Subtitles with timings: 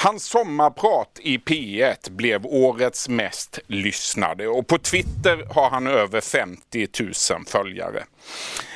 [0.00, 6.88] Hans sommarprat i P1 blev årets mest lyssnade och på Twitter har han över 50
[7.00, 8.04] 000 följare.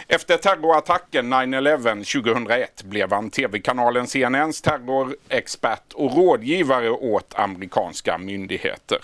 [0.09, 8.99] Efter terrorattacken 9-11 2001 blev han tv-kanalen CNNs terrorexpert och rådgivare åt amerikanska myndigheter.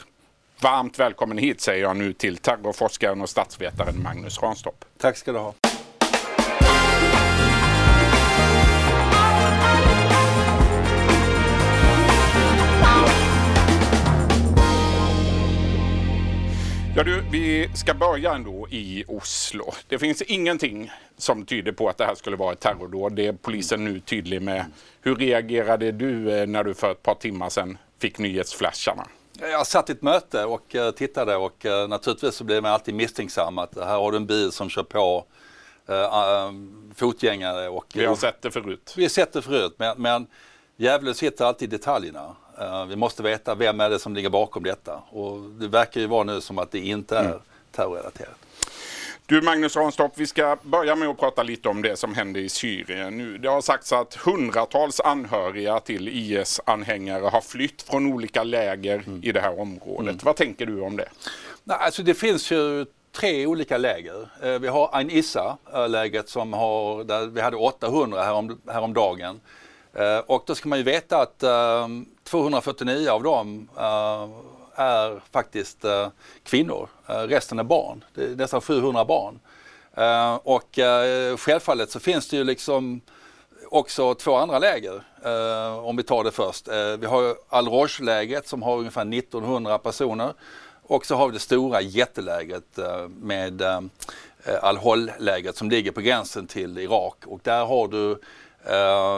[0.60, 4.84] Varmt välkommen hit säger jag nu till terrorforskaren och statsvetaren Magnus Ranstorp.
[4.98, 5.54] Tack ska du ha.
[16.98, 19.72] Ja, du, vi ska börja ändå i Oslo.
[19.88, 23.12] Det finns ingenting som tyder på att det här skulle vara ett terrordåd.
[23.12, 24.64] Det är polisen nu tydlig med.
[25.00, 29.06] Hur reagerade du eh, när du för ett par timmar sedan fick nyhetsflasharna?
[29.40, 32.94] Jag satt i ett möte och uh, tittade och uh, naturligtvis så blir man alltid
[32.94, 35.24] misstänksam att här har du en bil som kör på
[36.94, 37.68] fotgängare.
[37.68, 38.94] Och, vi har sett det förut.
[38.96, 40.26] Vi har sett det förut men, men
[40.76, 42.36] djävulen sitter alltid i detaljerna.
[42.60, 46.06] Uh, vi måste veta vem är det som ligger bakom detta och det verkar ju
[46.06, 47.38] vara nu som att det inte är mm.
[47.72, 48.38] terrorrelaterat.
[49.28, 52.48] Du Magnus Ranstorp, vi ska börja med att prata lite om det som händer i
[52.48, 53.38] Syrien nu.
[53.38, 59.20] Det har sagts att hundratals anhöriga till IS-anhängare har flytt från olika läger mm.
[59.24, 60.12] i det här området.
[60.12, 60.18] Mm.
[60.22, 61.08] Vad tänker du om det?
[61.64, 64.28] Nej, alltså det finns ju tre olika läger.
[64.42, 69.40] Eh, vi har Ain Issa-lägret som har, där vi hade 800 härom, häromdagen.
[69.94, 71.42] Eh, och då ska man ju veta att
[72.30, 74.28] 249 av dem eh,
[74.80, 76.08] är faktiskt uh,
[76.44, 76.88] kvinnor.
[77.10, 78.04] Uh, resten är barn.
[78.14, 79.40] Det är nästan 700 barn.
[79.98, 80.78] Uh, och
[81.40, 83.00] självfallet så finns det ju liksom
[83.70, 85.02] också två andra läger.
[85.82, 86.68] om vi tar det först.
[86.98, 90.32] vi har Al-Roj-lägret som har ungefär 1900 personer.
[90.82, 93.62] Och så har vi det stora jättelägret med
[94.62, 97.16] Al-Hol-lägret som ligger på gränsen till Irak.
[97.26, 98.18] Och där har du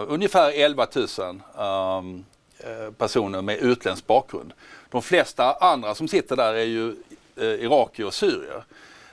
[0.09, 2.23] ungefär 11 000
[2.65, 4.53] Eh, personer med utländsk bakgrund.
[4.91, 6.95] De flesta andra som sitter där är ju
[7.37, 8.65] eh, irakier och syrier.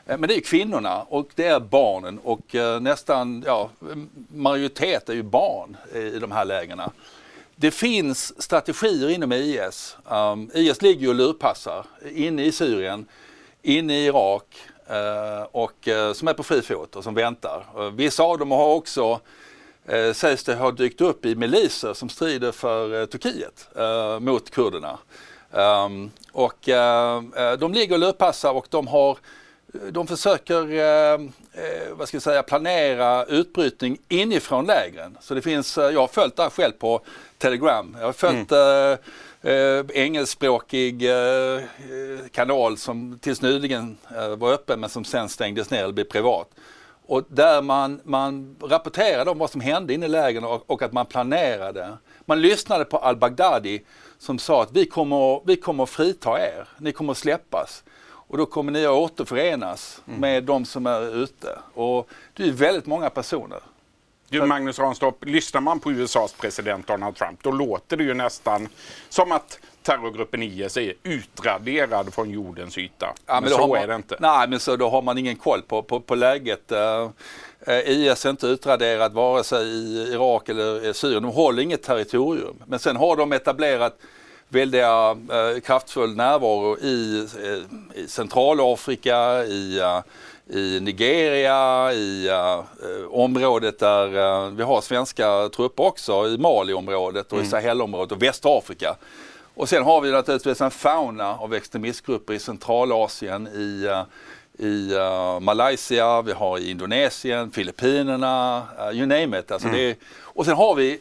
[0.06, 3.70] Eh, men det är kvinnorna och det är barnen och nästan, ja,
[4.34, 6.92] majoritet är ju barn i de här lägena.
[7.56, 9.98] Det finns strategier inom IS.
[10.06, 13.06] Um, ehm, IS ligger ju och lurpassar inne i Syrien,
[13.62, 14.46] inne i Irak
[14.92, 17.66] uh, och uh, som är på fri fot och som väntar.
[17.78, 19.20] Uh, vissa av dem har också
[19.94, 23.68] uh, sägs det ha dykt upp i miliser som strider för Turkiet
[24.20, 24.98] mot kurderna.
[25.52, 29.18] Um, och uh, de ligger och lurpassar och de har
[29.92, 30.58] de försöker
[31.94, 35.18] vad ska jag säga, planera utbrytning inifrån lägren.
[35.22, 37.02] Så det finns, jag har följt det här själv på
[37.38, 37.96] Telegram.
[38.00, 38.98] Jag har följt mm.
[39.48, 41.62] Uh, engelskspråkig uh,
[42.32, 46.50] kanal som tills nyligen uh, var öppen men som sen stängdes ner eller blev privat.
[47.08, 50.94] Och där man, man rapporterade om vad som hände inne i lägren och, och, att
[50.94, 51.98] man planerade.
[52.26, 53.82] Man lyssnade på al-Baghdadi
[54.18, 57.84] som sa att vi kommer, vi kommer att frita er, ni kommer att släppas.
[58.04, 60.20] Och då kommer ni att återförenas mm.
[60.20, 61.60] med de som är ute.
[61.74, 63.60] Och det är väldigt många personer.
[64.30, 68.70] Du Magnus Ranstorp, lyssnar man på USAs president Donald Trump då låter det ju nästan
[69.10, 73.14] som att terrorgruppen IS är utraderad från jordens yta.
[73.26, 74.16] Ja, men, men så man, är det inte.
[74.20, 76.72] Nej, men så då har man ingen koll på, på, på läget.
[76.72, 77.10] Uh,
[77.86, 81.24] IS är inte utraderat vare sig i Irak eller Syrien.
[81.24, 82.64] De håller inget territorium.
[82.66, 83.98] Men sen har de etablerat
[84.50, 89.82] väldiga uh, kraftfull närvaro i, uh, i Centralafrika, i
[90.50, 92.66] i Nigeria, i uh,
[93.12, 97.46] området där uh, vi har svenska trupper också, i Mali-området och mm.
[97.46, 98.96] i Sahelområdet och Västafrika.
[99.58, 104.04] Och sen har vi naturligtvis en fauna av extremistgrupper i Centralasien, i, uh,
[104.68, 109.52] i uh, Malaysia, vi har i Indonesien, Filippinerna, uh, you name it.
[109.52, 109.80] Alltså mm.
[109.80, 111.00] det, och sen har vi,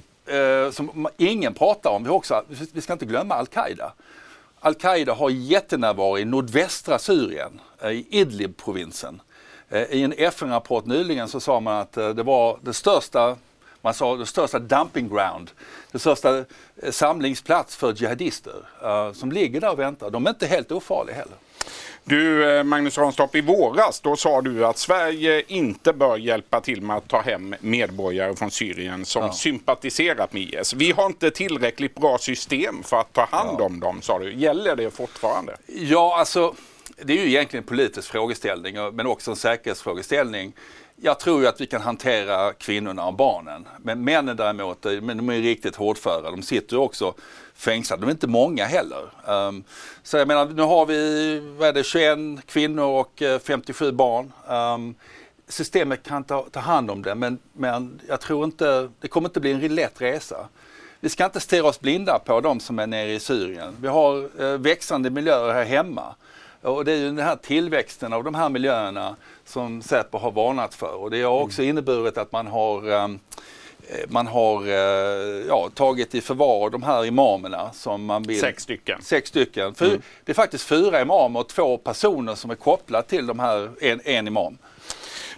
[0.73, 3.93] som ingen pratar om, vi, också, vi ska inte glömma Al-Qaida.
[4.61, 9.21] Al-Qaida har jättenärvaro i nordvästra Syrien, i Idlib-provinsen.
[9.91, 13.37] I en FN-rapport nyligen så sa man att det var det största
[13.87, 15.51] man sa det största dumping ground,
[15.93, 18.55] det största eh, samlingsplats för jihadister
[18.85, 20.11] uh, som ligger där och väntar.
[20.11, 21.37] De är inte helt ofarliga heller.
[22.05, 26.83] Du eh, Magnus Ranstorp, i våras då sa du att Sverige inte bör hjälpa till
[26.83, 29.33] med att ta hem medborgare från Syrien som ja.
[29.33, 30.75] sympatiserat med IS.
[30.75, 33.65] Vi har inte tillräckligt bra system för att ta hand ja.
[33.65, 34.35] om dem, sa du.
[34.35, 35.57] Gäller det fortfarande?
[35.67, 36.55] Ja, alltså
[37.03, 40.53] det är ju egentligen en politisk frågeställning men också en säkerhetsfrågeställning
[40.97, 43.69] jag tror ju att vi kan hantera kvinnorna och barnen.
[43.79, 46.31] Men männen däremot, eh, men de är riktigt hårdföra.
[46.31, 47.15] De sitter ju också
[47.55, 48.03] fängslade.
[48.03, 49.03] De är inte många heller.
[49.27, 49.65] Um,
[50.03, 54.33] så jag menar, nu har vi vad är det, 21 kvinnor och eh, 57 barn.
[54.49, 54.95] Um,
[55.49, 59.41] systemet kan ta, ta hand om det men, men jag tror inte, det kommer inte
[59.41, 60.49] bli en lätt resa.
[61.01, 63.77] vi ska inte stirra oss blinda på de som är nere i Syrien.
[63.81, 66.15] Vi har eh, växande miljöer här hemma.
[66.67, 70.75] Och det är ju den här tillväxten av de här miljöerna som Säpo har varnat
[70.75, 70.95] för.
[70.95, 73.19] Och det har också inneburit att man har um,
[74.09, 78.41] man har eh, ja, tagit i förvar de här imamerna som man vill.
[78.41, 79.03] Sex stycken.
[79.03, 79.75] Sex stycken.
[79.75, 80.03] För mm.
[80.25, 84.01] Det är faktiskt fyra imamer och två personer som är kopplade till de här, en,
[84.05, 84.59] en imam.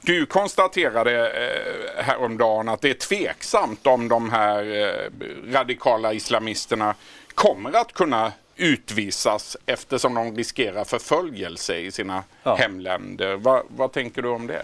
[0.01, 6.95] Du konstaterade eh, häromdagen att det är tveksamt om de här eh, radikala islamisterna
[7.35, 12.55] kommer att kunna utvisas eftersom de riskerar förföljelse i sina ja.
[12.55, 13.37] hemländer.
[13.37, 14.63] Va, vad tänker du om det?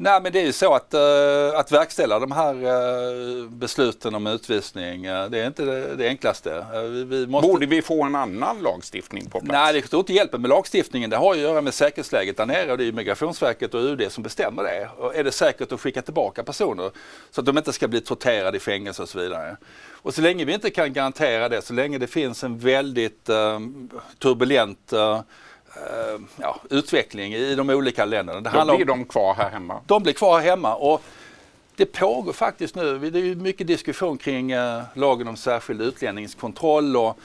[0.00, 4.26] Nej men det är ju så att, uh, att verkställa de här uh, besluten om
[4.26, 6.66] utvisning, uh, det är inte det, det enklaste.
[6.72, 7.48] Vi, vi måste...
[7.48, 9.52] Borde vi få en annan lagstiftning på plats?
[9.52, 11.10] Nej, det tror inte hjälper med lagstiftningen.
[11.10, 14.22] Det har att göra med säkerhetsläget där nere och det är Migrationsverket och UD som
[14.22, 14.88] bestämmer det.
[14.96, 16.90] Och är det säkert att skicka tillbaka personer
[17.30, 19.56] så att de inte ska bli torterade i fängelse och så vidare.
[19.90, 23.24] Och så länge vi inte kan garantera det, så länge det finns en väldigt
[24.18, 24.92] turbulent
[25.74, 28.40] Eh, ja, utveckling i de olika länderna.
[28.40, 29.80] Det Då blir de kvar här hemma?
[29.86, 30.74] De blir kvar här hemma.
[30.74, 31.02] Och
[31.76, 37.18] det pågår faktiskt nu, det är mycket diskussion kring uh, lagen om särskild utlänningskontroll och,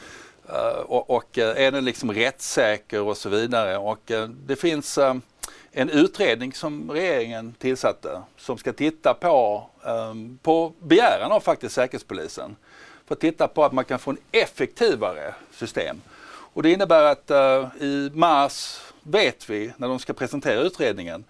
[0.49, 3.77] uh, och, och uh, är den liksom rättssäker och så vidare.
[3.77, 4.11] Och
[4.45, 4.99] det finns
[5.71, 9.69] en utredning som regeringen tillsatte som ska titta på,
[10.41, 12.55] på begäran av faktiskt Säkerhetspolisen,
[13.07, 16.01] för att titta på att man kan få en effektivare system.
[16.53, 21.23] Och det innebär att uh, i mars vet vi, när de ska presentera utredningen,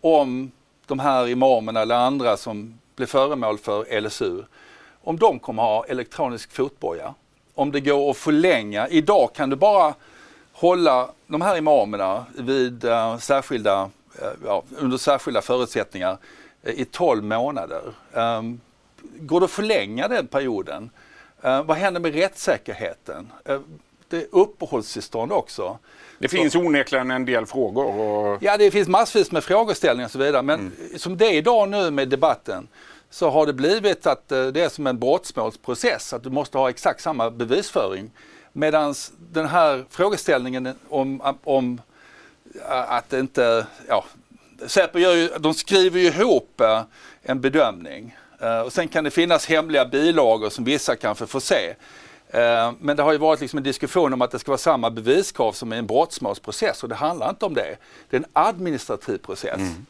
[0.00, 0.50] om
[0.86, 4.42] de här imamerna eller andra som blir föremål för LSU,
[5.02, 7.14] om de kommer ha elektronisk fotboja.
[7.54, 8.88] Om det går att förlänga.
[8.88, 9.94] Idag kan du bara
[10.52, 16.18] hålla de här imamerna vid uh, särskilda, uh, ja, under särskilda förutsättningar
[16.62, 17.82] i 12 månader.
[18.12, 18.60] Um,
[19.02, 20.90] går det att förlänga den perioden?
[21.42, 23.32] vad händer med rättssäkerheten?
[24.10, 25.78] Det uppehållstillstånd också.
[26.18, 27.84] Det finns så, onekligen en del frågor.
[27.84, 28.38] Och...
[28.42, 30.42] Ja, det finns massvis med frågeställningar och så vidare.
[30.42, 30.98] Men mm.
[30.98, 32.68] som det är idag nu med debatten
[33.10, 36.70] så har det blivit att eh, det är som en brottsmålsprocess, att du måste ha
[36.70, 38.10] exakt samma bevisföring.
[38.52, 38.94] Medan
[39.32, 41.80] den här frågeställningen om, om
[42.68, 44.04] att inte, ja,
[44.66, 46.82] Säpo gör ju, de skriver ju ihop eh,
[47.22, 48.16] en bedömning.
[48.40, 51.74] Eh, och sen kan det finnas hemliga bilagor som vissa kanske får se.
[52.32, 54.90] Eh, men det har ju varit liksom en diskussion om att det ska vara samma
[54.90, 57.76] beviskrav som i en brottsmålsprocess och det handlar inte om det.
[58.10, 59.58] Det är en administrativ process.
[59.58, 59.86] Mm.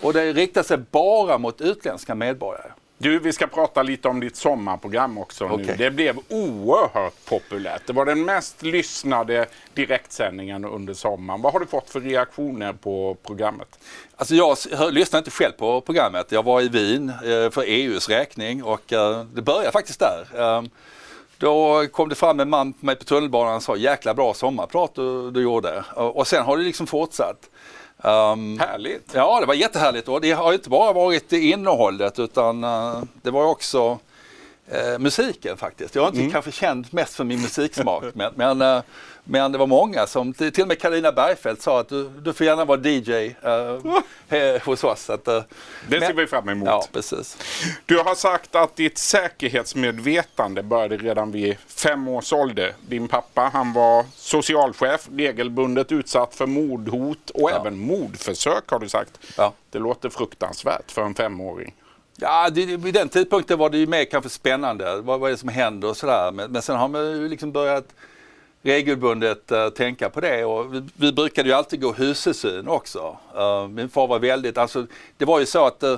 [0.00, 2.70] Och det riktar sig bara mot utländska medborgare.
[2.98, 5.66] Du, vi ska prata lite om ditt sommarprogram också okay.
[5.66, 5.74] nu.
[5.76, 7.82] Det blev oerhört populärt.
[7.86, 11.42] Det var den mest lyssnade direktsändningen under sommaren.
[11.42, 13.78] Vad har du fått för reaktioner på programmet?
[14.16, 14.56] Alltså jag
[14.90, 16.32] lyssnade inte själv på programmet.
[16.32, 20.26] Jag var i Wien eh, för EUs räkning och eh, det började faktiskt där.
[21.38, 24.94] Då kom det fram en man på mig på tunnelbanan och sa jäkla bra sommarprat
[24.94, 25.84] du, du gjorde.
[25.94, 27.50] Och, och sen har det liksom fortsatt.
[27.96, 29.10] Um, Härligt!
[29.14, 33.44] Ja, det var jättehärligt och det har inte bara varit innehållet utan uh, det var
[33.44, 33.98] också
[34.72, 35.94] uh, musiken faktiskt.
[35.94, 36.32] Jag är inte mm.
[36.32, 38.82] kanske känd mest för min musiksmak men, men uh,
[39.28, 42.46] men det var många som, till och med Karina Bergfeldt sa att du, du får
[42.46, 45.10] gärna vara DJ uh, hos oss.
[45.10, 45.42] Att, uh,
[45.88, 46.68] det ser men, vi fram emot.
[46.68, 47.36] Ja, precis.
[47.86, 52.74] Du har sagt att ditt säkerhetsmedvetande började redan vid fem års ålder.
[52.88, 57.60] Din pappa han var socialchef, regelbundet utsatt för mordhot och ja.
[57.60, 59.18] även mordförsök har du sagt.
[59.36, 59.52] Ja.
[59.70, 61.74] Det låter fruktansvärt för en femåring.
[62.18, 65.00] Ja, det, vid den tidpunkten var det ju mer kanske spännande.
[65.00, 66.32] Vad, vad är det som händer och sådär.
[66.32, 67.94] Men, men sen har man ju liksom börjat
[68.62, 73.16] regelbundet uh, tänka på det och vi, vi brukade ju alltid gå husesyn också.
[73.36, 75.96] Uh, min far var väldigt, alltså det var ju så att uh,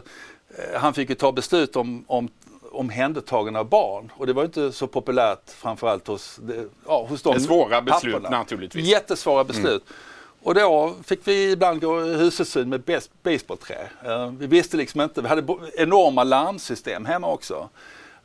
[0.77, 2.29] han fick ju ta beslut om, om
[2.73, 6.41] omhändertagande av barn och det var inte så populärt framförallt hos,
[6.87, 8.39] ja, hos de Svåra beslut papporna.
[8.39, 8.87] naturligtvis.
[8.87, 9.83] Jättesvåra beslut.
[9.87, 9.95] Mm.
[10.43, 13.89] Och då fick vi ibland gå husesyn med basebollträ.
[14.07, 17.69] Uh, vi visste liksom inte, vi hade enorma larmsystem hemma också.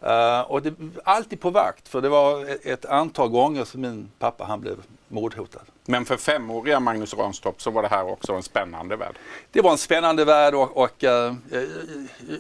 [0.06, 4.44] Uh, och det, alltid på vakt, för det var ett antal gånger som min pappa
[4.44, 4.78] han blev
[5.08, 5.62] mordhotad.
[5.86, 9.16] Men för femåriga Magnus Ranstorp så var det här också en spännande värld?
[9.52, 11.34] Det var en spännande värld och, och uh,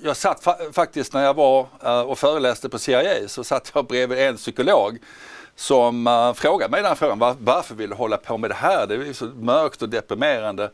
[0.03, 1.67] jag satt fa faktiskt när jag var
[2.05, 4.99] och föreläste på CIA så satt jag bredvid en psykolog
[5.55, 8.49] som eh, uh, frågade mig den här frågan, var, varför vill du hålla på med
[8.49, 8.87] det här?
[8.87, 10.71] Det är så mörkt och deprimerande.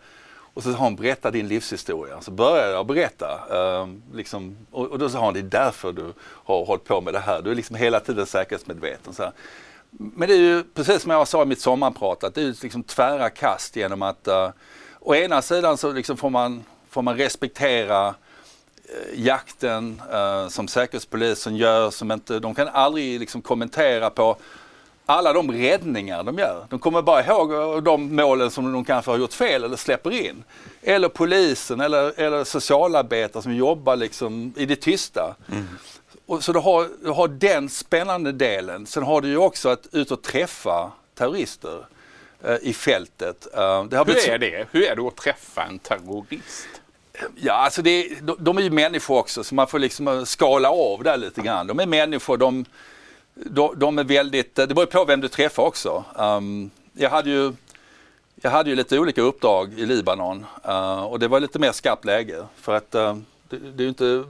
[0.53, 2.21] Och så sa hon, berätta din livshistoria.
[2.21, 3.39] Så började jag berätta.
[3.51, 7.13] Eh, liksom, och, och, då sa hon, det är därför du har hållit på med
[7.13, 7.41] det här.
[7.41, 9.13] Du är liksom hela tiden säkerhetsmedveten.
[9.13, 9.31] Så här.
[9.91, 12.55] Men det är ju precis som jag sa i mitt sommarprat, att det är ju
[12.62, 14.50] liksom tvära kast genom att uh,
[15.00, 21.55] å ena sidan så liksom får, man, får man respektera eh, jakten eh, som Säkerhetspolisen
[21.55, 24.38] gör, som inte, de kan aldrig liksom kommentera på
[25.09, 26.65] alla de räddningar de gör.
[26.69, 30.43] De kommer bara ihåg de målen som de kanske har gjort fel eller släpper in.
[30.81, 35.35] Eller polisen eller, eller socialarbetare som jobbar liksom i det tysta.
[35.51, 35.67] Mm.
[36.25, 38.85] Och så du har, du har den spännande delen.
[38.85, 41.85] Sen har du ju också att ut och träffa terrorister
[42.43, 43.47] eh, i fältet.
[43.57, 44.67] Uh, Hur är det?
[44.71, 46.67] Hur är det att träffa en terrorist?
[47.35, 51.03] Ja, alltså det, de, de är ju människor också så man får liksom skala av
[51.03, 51.67] där lite grann.
[51.67, 52.65] De är människor, de,
[53.46, 56.03] de, de är väldigt, det beror på vem du träffar också.
[56.15, 57.53] Um, jag hade ju
[58.41, 62.05] jag hade ju lite olika uppdrag i Libanon uh, och det var lite mer skarpt
[62.05, 63.17] läge för att uh,
[63.50, 64.24] det, det, är inte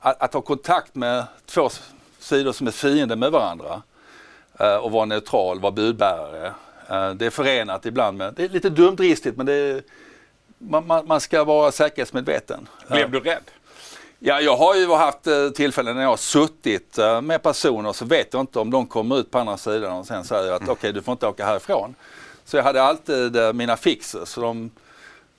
[0.00, 1.70] att, att, ha kontakt med två
[2.18, 3.82] sidor som är fiender med varandra
[4.60, 6.52] uh, och vara neutral, vara budbärare.
[7.16, 9.82] det är förenat ibland med, det är lite dumdristigt men det är,
[10.58, 12.68] man, man, man, ska vara säkerhetsmedveten.
[12.88, 13.50] Blev du rädd?
[14.20, 18.04] Ja, jag har ju haft eh, tillfällen när jag har suttit eh, med personer så
[18.04, 20.72] vet jag inte om de kommer ut på andra sidan och sen säger att mm.
[20.72, 21.94] okej okay, du får inte åka härifrån.
[22.44, 24.70] Så jag hade alltid eh, mina fixer så de,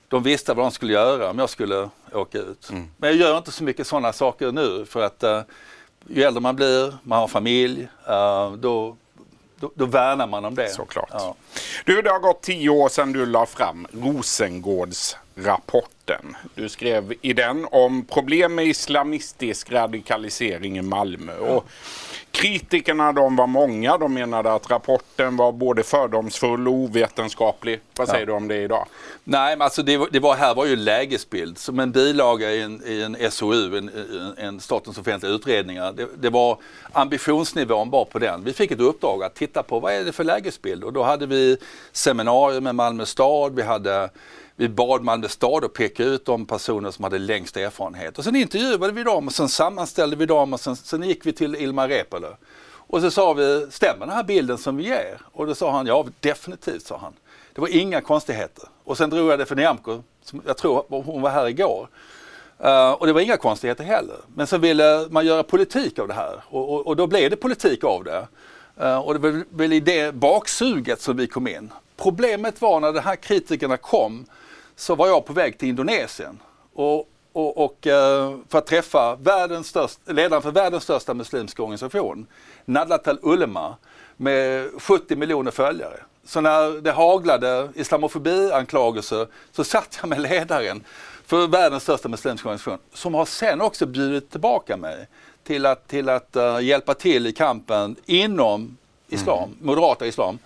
[0.08, 2.70] de visste vad de skulle göra om jag skulle åka ut.
[2.70, 2.88] Mm.
[2.96, 5.24] Men jag gör inte så mycket sådana saker nu för att
[6.08, 7.88] ju äldre man blir, man har familj,
[8.58, 8.96] då
[9.60, 10.68] då, då värnar man om det.
[10.68, 11.10] Såklart.
[11.12, 11.34] Ja.
[11.84, 16.36] Du, det har gått tio år sedan du la fram Rosengårdsrapporten.
[16.54, 21.32] Du skrev i den om problem med islamistisk radikalisering i Malmö.
[21.40, 21.46] Ja.
[21.46, 21.66] Och
[22.32, 23.98] Kritikerna de var många.
[23.98, 27.80] De menade att rapporten var både fördomsfull och ovetenskaplig.
[27.96, 28.26] Vad säger ja.
[28.26, 28.86] du om det idag?
[29.24, 32.82] Nej, men alltså det, det var här var ju lägesbild som en bilaga i en,
[32.86, 33.90] i en SOU, en,
[34.36, 35.92] en Statens offentliga utredningar.
[35.92, 36.58] Det, det, var
[36.92, 38.44] ambitionsnivån bara på den.
[38.44, 41.26] Vi fick ett uppdrag att titta på vad är det för lägesbild och då hade
[41.26, 41.56] vi
[41.92, 43.54] seminarier med Malmö stad.
[43.54, 44.10] Vi hade
[44.60, 48.18] vi bad Malmö stad att peka ut de personer som hade längst erfarenhet.
[48.18, 51.32] Och sen intervjuade vi dem och sen sammanställde vi dem och sen, sen gick vi
[51.32, 52.26] till Ilmar Reepalu.
[52.62, 55.20] Och så sa vi, stämmer den här bilden som vi ger?
[55.32, 57.12] Och då sa han, ja definitivt sa han.
[57.52, 58.64] Det var inga konstigheter.
[58.84, 61.88] Och sen drog jag det för Nyamko, som jag tror hon var här igår.
[62.64, 64.16] Uh, och det var inga konstigheter heller.
[64.34, 67.36] Men så ville man göra politik av det här och, och, och då blev det
[67.36, 68.26] politik av det.
[68.80, 71.72] Uh, och det var väl i det baksuget som vi kom in.
[71.96, 74.26] Problemet var när de här kritikerna kom
[74.80, 76.40] så var jag på väg till Indonesien
[76.74, 82.26] och, och, och eh, för att träffa världens största, ledaren för världens största muslimska organisation,
[82.64, 83.76] Nadlatul Ulema,
[84.16, 86.00] med 70 miljoner följare.
[86.24, 90.84] Så när det haglade islamofobi-anklagelser så satt jag med ledaren
[91.26, 95.08] för världens största muslimska organisation som har sen också bjudit tillbaka mig
[95.44, 98.76] till att, till att uh, hjälpa till i kampen inom
[99.08, 99.56] islam, mm.
[99.60, 100.38] moderata islam,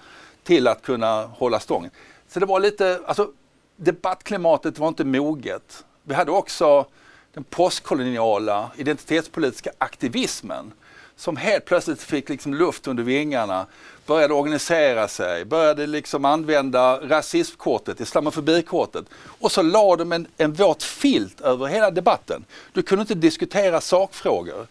[0.43, 1.91] till att kunna hålla stången.
[2.29, 3.29] Så det var lite, alltså
[3.76, 5.85] debattklimatet var inte moget.
[6.02, 6.87] Vi hade också
[7.35, 10.73] den postkoloniala identitetspolitiska aktivismen
[11.16, 13.66] som helt plötsligt fick liksom luft under vingarna,
[14.07, 19.04] började organisera sig, började liksom använda rasismkortet, islamofobikortet
[19.40, 22.45] och så la de en, en våt filt över hela debatten.
[22.73, 24.66] Du kunde inte diskutera sakfrågor.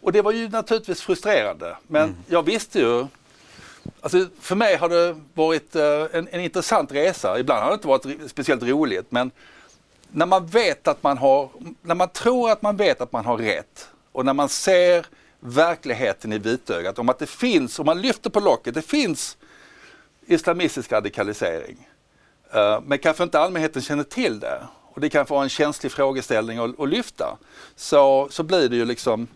[0.00, 1.76] Och det var ju naturligtvis frustrerande.
[1.86, 2.16] Men mm.
[2.26, 3.06] jag visste ju
[4.00, 7.38] Alltså, för mig har det varit uh, en, en, intressant resa.
[7.38, 9.30] Ibland har det inte varit speciellt roligt men
[10.10, 11.48] när man vet att man har,
[11.82, 15.06] när man tror att man vet att man har rätt och när man ser
[15.40, 19.36] verkligheten i vitögat om att det finns, om man lyfter på locket, det finns
[20.26, 21.88] islamistisk radikalisering.
[22.56, 24.62] Uh, men kanske inte allmänheten känner till det
[24.94, 27.38] och det kan vara en känslig frågeställning att, att lyfta.
[27.76, 29.28] Så, så blir det ju liksom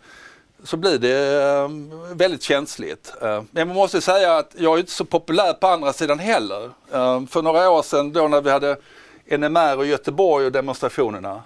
[0.64, 3.14] så blir det ehm, väldigt känsligt.
[3.23, 6.71] Ehm, men man måste säga att jag är inte så populär på andra sidan heller.
[6.92, 8.76] Ehm, för några år sedan då när vi hade
[9.25, 11.42] NMR och Göteborg och demonstrationerna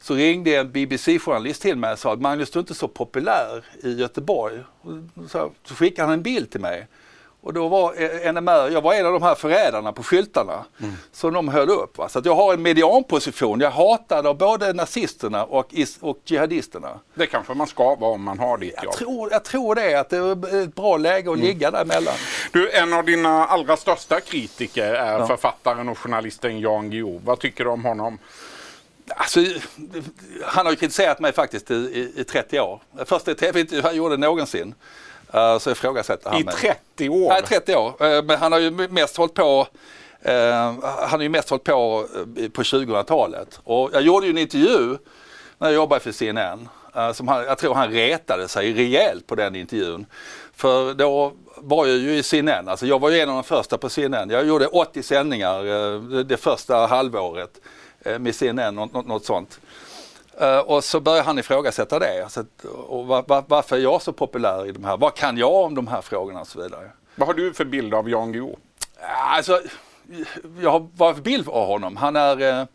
[0.00, 3.64] så ringde en BBC-journalist till mig och sa att Magnus du är inte så populär
[3.82, 4.58] i Göteborg.
[5.28, 6.86] Så skickade han en bild till mig
[7.42, 10.94] och då var NMR, jag var en av de här förrädarna på skyltarna mm.
[11.12, 11.98] som de höll upp.
[11.98, 12.08] Va?
[12.08, 13.60] Så jag har en medianposition.
[13.60, 17.00] Jag hatade av både nazisterna och, och jihadisterna.
[17.14, 18.84] Det kanske man ska vara om man har ditt jobb.
[18.84, 21.46] Jag tror, jag tror det, att det är ett bra läge att mm.
[21.46, 22.14] ligga däremellan.
[22.52, 25.26] Du, en av dina allra största kritiker är ja.
[25.26, 27.20] författaren och journalisten Jan Guillou.
[27.24, 28.18] Vad tycker du om honom?
[29.16, 29.40] Alltså,
[30.44, 32.80] han har ju kritiserat mig faktiskt i, i, i 30 år.
[33.04, 34.74] Första tv-intervju han gjorde någonsin.
[35.34, 37.28] Uh, så ifrågasätter han I 30 år?
[37.28, 37.88] Nej, 30 år.
[37.88, 39.66] Uh, men han har ju mest hållit på
[40.24, 42.06] han har ju mest hållit på
[42.52, 43.60] på 2000-talet.
[43.64, 44.96] Och jag gjorde ju en intervju
[45.58, 46.68] när jag jobbade för CNN.
[47.14, 50.06] som han, jag tror han retade sig rejält på den intervjun.
[50.54, 53.78] För då var jag ju i CNN, alltså jag var ju en av de första
[53.78, 54.30] på CNN.
[54.30, 57.60] Jag gjorde 80 sändningar det första halvåret
[58.18, 59.60] med CNN, något, något sånt.
[60.40, 62.22] Uh, och så börjar han ifrågasätta det.
[62.22, 62.44] Alltså,
[62.88, 64.96] och var, var, varför är jag så populär i de här?
[64.96, 66.90] Vad kan jag om de här frågorna och så vidare.
[67.14, 68.56] Vad har du för bild av Jan Guillou?
[69.26, 69.60] Alltså,
[70.60, 71.96] jag har vad för bild av honom?
[71.96, 72.66] Han är, uh,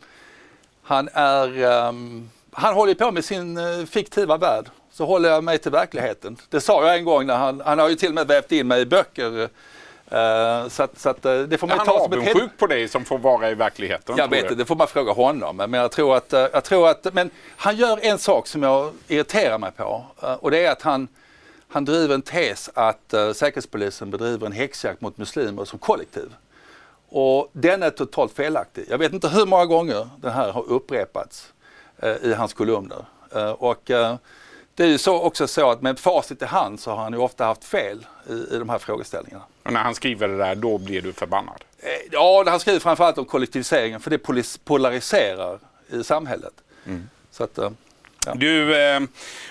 [0.84, 4.66] han är, um, han håller på med sin fiktiva värld.
[4.92, 6.38] Så håller jag mig till verkligheten.
[6.50, 8.68] Det sa jag en gång när han, han har ju till och med vävt in
[8.68, 9.50] mig i böcker
[10.12, 12.88] Uh, så att, så att, uh, det får man är ta han avundsjuk på dig
[12.88, 14.16] som får vara i verkligheten?
[14.18, 15.56] Jag vet inte, det får man fråga honom.
[15.58, 18.94] Men jag tror att, uh, jag tror att men han gör en sak som jag
[19.08, 20.06] irriterar mig på
[20.40, 21.08] och det är att han,
[21.68, 26.36] han driver en tes att uh, Säkerhetspolisen bedriver en häxjakt mot muslimer som kollektiv.
[27.10, 28.86] Och den är totalt felaktig.
[28.90, 31.54] Jag vet inte hur många gånger den här har upprepats
[32.22, 33.06] i hans kolumner.
[33.58, 33.92] och
[34.78, 37.20] det är ju så också så att med facit i hand så har han ju
[37.20, 39.44] ofta haft fel i, i de här frågeställningarna.
[39.64, 41.64] Och när han skriver det där, då blir du förbannad?
[41.80, 44.20] Eh, ja, han skriver framförallt om kollektiviseringen för det
[44.66, 46.54] polariserar i samhället.
[46.86, 47.10] Mm.
[47.32, 47.70] Så att, eh,
[48.26, 48.34] ja.
[48.36, 49.00] du, eh,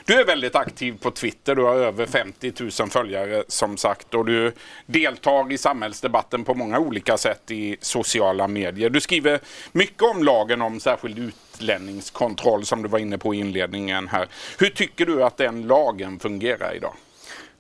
[0.05, 1.55] du är väldigt aktiv på Twitter.
[1.55, 4.53] Du har över 50 000 följare som sagt och du
[4.87, 8.91] deltar i samhällsdebatten på många olika sätt i sociala medier.
[8.91, 9.41] Du skriver
[9.73, 14.29] mycket om lagen om särskild utlänningskontroll som du var inne på i inledningen här.
[14.59, 16.95] Hur tycker du att den lagen fungerar idag?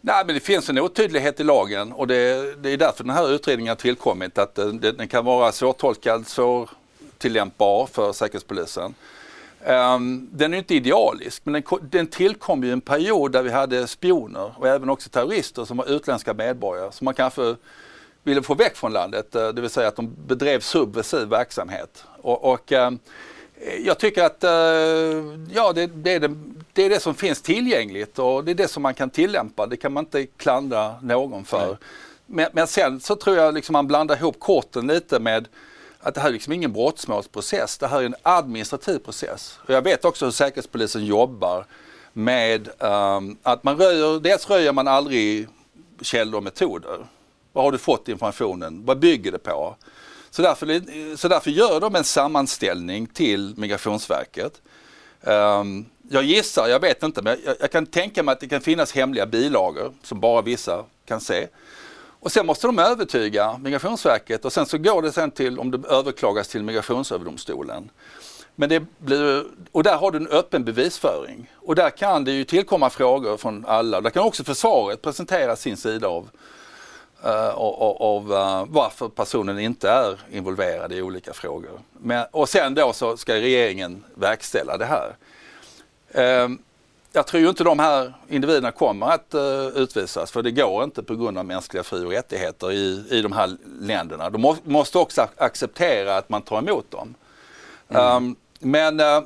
[0.00, 3.34] Nej, men det finns en otydlighet i lagen och det, det är därför den här
[3.34, 4.38] utredningen har tillkommit.
[4.38, 8.94] Att den, den kan vara svårtolkad, svårtillämpbar för Säkerhetspolisen.
[9.66, 13.86] Um, den är inte idealisk men den, den tillkom i en period där vi hade
[13.86, 17.56] spioner och även också terrorister som var utländska medborgare som man kanske
[18.22, 22.04] ville få väck från landet, eh, det vill säga att de bedrev subversiv verksamhet.
[22.22, 22.98] Och, och um,
[23.84, 24.50] jag tycker att uh,
[25.52, 26.36] ja, det, det, är det,
[26.72, 29.66] det, är det som finns tillgängligt och det är det som man kan tillämpa.
[29.66, 31.78] Det kan man inte klandra någon för.
[32.26, 35.48] Men, men, sen så tror jag liksom man blandar ihop korten lite med
[36.00, 37.78] att det här är liksom ingen brottsmålsprocess.
[37.78, 39.58] Det här är en administrativ process.
[39.66, 41.66] Och jag vet också hur Säkerhetspolisen jobbar
[42.12, 45.48] med um, att man röjer, dels röjer man aldrig
[46.00, 47.06] källor och metoder.
[47.52, 48.82] Var har du fått informationen?
[48.84, 49.76] Vad bygger det på?
[50.36, 54.62] Så därför, så därför gör de en sammanställning till Migrationsverket.
[55.20, 58.60] Um, jag gissar, jag vet inte, men jag, jag, kan tänka mig att det kan
[58.60, 61.46] finnas hemliga bilagor som bara vissa kan se.
[62.20, 65.88] Och sen måste de övertyga Migrationsverket och sen så går det sen till, om det
[65.88, 67.90] överklagas till Migrationsöverdomstolen.
[68.54, 71.50] Men det blir, och där har du en öppen bevisföring.
[71.54, 74.00] Och där kan det ju tillkomma frågor från alla.
[74.00, 76.28] Där kan också försvaret presentera sin sida av,
[77.22, 81.80] av, av uh, varför personen inte är involverad i olika frågor.
[81.92, 85.16] Men, och sen då så ska regeringen verkställa det här.
[86.18, 86.56] Uh,
[87.12, 91.02] jag tror ju inte de här individerna kommer att uh, utvisas för det går inte
[91.02, 94.30] på grund av mänskliga fri och rättigheter i, i de här länderna.
[94.30, 97.14] De må, måste också acceptera att man tar emot dem.
[97.88, 98.36] Mm.
[98.58, 99.24] Men, uh,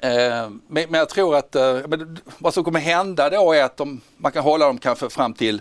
[0.00, 1.56] men, men, jag tror att
[2.38, 5.60] vad som kommer hända då är att de, man kan hålla dem kanske fram till,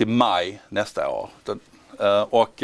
[0.00, 1.30] till maj nästa år.
[2.30, 2.62] och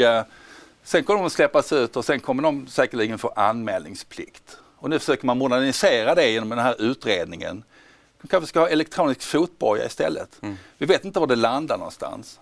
[0.83, 4.57] sen kommer de att släppas ut och sen kommer de säkerligen få anmälningsplikt.
[4.77, 7.63] Och nu försöker man modernisera det genom den här utredningen.
[8.21, 10.29] De kanske ska ha elektronisk fotboja istället.
[10.41, 10.57] Mm.
[10.77, 12.39] Vi vet inte var det landar någonstans.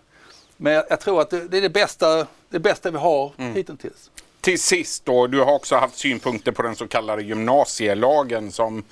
[0.58, 3.53] Men jag, tror att det, det, är det bästa, det bästa vi har mm.
[3.53, 4.12] hittills.
[4.45, 8.84] Till sist då, du har också haft synpunkter på den så kallade gymnasielagen som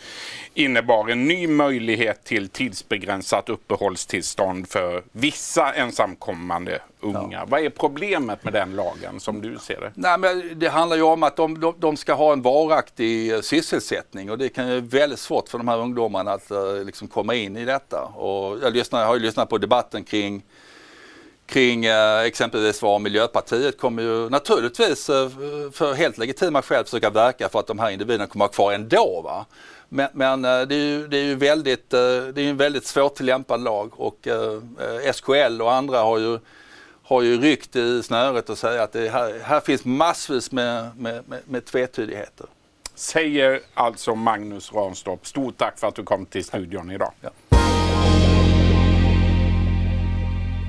[0.53, 7.27] innebar en ny möjlighet till tidsbegränsat uppehållstillstånd för vissa ensamkommande unga.
[7.31, 7.45] Ja.
[7.47, 9.91] Vad är problemet med den lagen som du ser det?
[9.95, 13.41] Nej, men det handlar ju om att de, de, de ska ha en varaktig eh,
[13.41, 17.07] sysselsättning och det kan ju vara väldigt svårt för de här ungdomarna att uh, liksom
[17.07, 18.01] komma in i detta.
[18.01, 20.43] Och jag, lyssnar, jag har ju lyssnat på debatten kring
[21.45, 25.29] kring eh, exempelvis var Miljöpartiet kommer ju naturligtvis eh,
[25.71, 28.73] för helt legitima skäl försöka verka för att de här individerna kommer att vara kvar
[28.73, 29.21] ändå.
[29.23, 29.45] Va?
[29.89, 31.97] Men, men eh, det, är ju, det är ju väldigt, det
[32.37, 34.27] är en väldigt svårtillämpad lag och
[35.13, 36.39] SKL och andra har ju,
[37.03, 41.29] har ju ryckt i snöret och säger att det här, här finns massvis med, med,
[41.29, 42.47] med, med tvetydigheter.
[42.95, 45.27] Säger alltså Magnus Ranstorp.
[45.27, 47.11] Stort tack för att du kom till studion idag.
[47.21, 47.29] Ja.